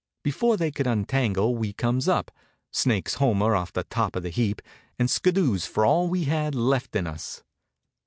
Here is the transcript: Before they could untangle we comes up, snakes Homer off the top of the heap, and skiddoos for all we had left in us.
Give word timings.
Before 0.23 0.57
they 0.57 0.71
could 0.71 0.87
untangle 0.87 1.55
we 1.55 1.73
comes 1.73 2.07
up, 2.07 2.31
snakes 2.71 3.13
Homer 3.21 3.55
off 3.55 3.71
the 3.71 3.83
top 3.83 4.15
of 4.15 4.23
the 4.23 4.31
heap, 4.31 4.59
and 4.97 5.07
skiddoos 5.07 5.67
for 5.67 5.85
all 5.85 6.07
we 6.07 6.23
had 6.23 6.55
left 6.55 6.95
in 6.95 7.05
us. 7.05 7.43